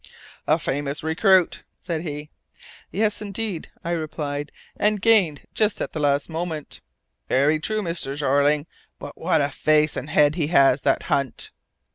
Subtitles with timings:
[0.47, 2.31] "A famous recruit," said he.
[2.89, 6.81] "Yes, indeed," I replied, "and gained just at the last moment."
[7.29, 8.17] "Very true, Mr.
[8.17, 8.65] Jeorling!
[8.97, 11.51] But what a face and head he has, that Hunt!"